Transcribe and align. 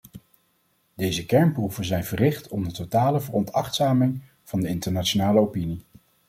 Deze 0.93 1.25
kernproeven 1.25 1.85
zijn 1.85 2.03
verricht 2.03 2.47
onder 2.47 2.73
totale 2.73 3.19
veronachtzaming 3.19 4.21
van 4.43 4.61
de 4.61 4.67
internationale 4.67 5.39
opinie. 5.39 5.81